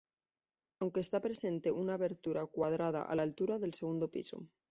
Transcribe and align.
Aunque 0.79 0.99
está 0.99 1.21
presente 1.21 1.69
una 1.69 1.93
abertura 1.93 2.47
cuadrada 2.47 3.03
a 3.03 3.13
la 3.13 3.21
altura 3.21 3.59
del 3.59 3.75
segundo 3.75 4.09
piso. 4.09 4.47